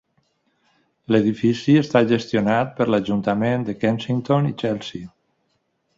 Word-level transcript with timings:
L"edifici 1.11 1.75
està 1.83 2.01
gestionat 2.13 2.73
per 2.79 2.87
l"Ajuntament 2.89 3.69
de 3.69 3.79
Kensington 3.87 4.53
i 4.53 4.59
Chelsea. 4.63 5.13